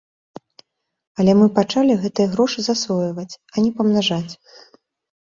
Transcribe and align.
Але 1.19 1.31
мы 1.41 1.45
пачалі 1.59 1.99
гэтыя 2.07 2.27
грошы 2.33 2.59
засвойваць, 2.71 3.31
а 3.53 3.63
не 3.63 3.71
памнажаць. 3.79 4.29